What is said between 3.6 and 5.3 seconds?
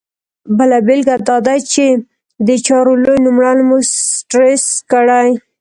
مو سټرس کړي.